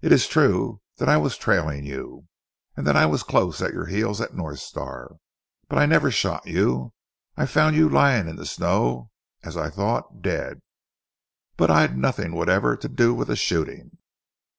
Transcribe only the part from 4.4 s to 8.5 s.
Star. But I never shot you, I found you lying in the